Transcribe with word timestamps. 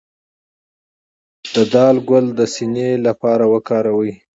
د 1.53 1.55
دال 1.73 1.95
ګل 2.09 2.25
د 2.39 2.41
سینې 2.53 2.89
لپاره 3.07 3.45
وکاروئ 3.53 4.11